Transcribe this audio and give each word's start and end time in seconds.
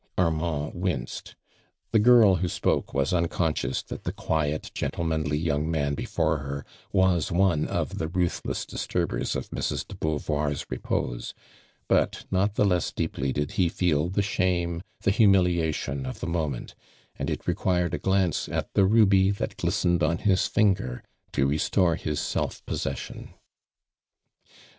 .Vrmand 0.17 0.73
winced. 0.73 1.35
The 1.91 1.99
girl 1.99 2.37
who 2.37 2.47
spokft 2.47 2.91
was 2.91 3.13
unconscious 3.13 3.83
that 3.83 4.03
the 4.03 4.11
quiet, 4.11 4.71
gentlemanly 4.73 5.37
young 5.37 5.69
man 5.69 5.93
before 5.93 6.37
her, 6.37 6.65
was 6.91 7.31
one 7.31 7.67
of 7.67 7.99
the 7.99 8.07
ruth 8.07 8.41
less 8.43 8.65
disturbers 8.65 9.35
of 9.35 9.51
Mrs. 9.51 9.87
de 9.87 9.93
Beau 9.93 10.17
voir" 10.17 10.49
s 10.49 10.65
repose, 10.71 11.35
but, 11.87 12.25
not 12.31 12.55
the 12.55 12.65
less 12.65 12.91
deeply 12.91 13.31
did 13.31 13.51
he 13.51 13.69
feel 13.69 14.09
the 14.09 14.23
shame, 14.23 14.81
the 15.01 15.11
humiliation 15.11 16.07
of 16.07 16.19
the 16.19 16.25
moment, 16.25 16.73
and 17.19 17.29
it 17.29 17.45
required 17.45 17.93
a 17.93 17.99
gftince 17.99 18.51
at 18.51 18.73
the 18.73 18.85
ruby 18.85 19.29
that 19.29 19.55
glis 19.55 19.85
tened 19.85 20.01
on 20.01 20.17
his 20.17 20.47
finger, 20.47 21.03
to 21.31 21.45
restore 21.45 21.95
liis 21.95 22.17
self 22.17 22.65
pos 22.65 22.81
session. 22.81 23.35